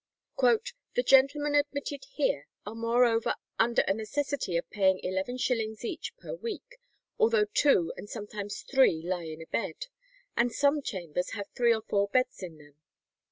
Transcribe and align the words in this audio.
"The 0.39 1.03
gentlemen 1.05 1.53
admitted 1.53 2.05
here 2.13 2.47
are 2.65 2.73
moreover 2.73 3.35
under 3.59 3.83
a 3.83 3.93
necessity 3.93 4.57
of 4.57 4.67
paying 4.71 4.99
11_s._ 4.99 5.83
each 5.83 6.17
per 6.17 6.33
week, 6.33 6.79
although 7.19 7.45
two 7.45 7.93
and 7.95 8.09
sometimes 8.09 8.63
three 8.63 9.03
lie 9.03 9.25
in 9.25 9.43
a 9.43 9.45
bed, 9.45 9.85
and 10.35 10.51
some 10.51 10.81
chambers 10.81 11.33
have 11.33 11.49
three 11.55 11.71
or 11.71 11.83
four 11.83 12.07
beds 12.07 12.41
in 12.41 12.57
them." 12.57 12.77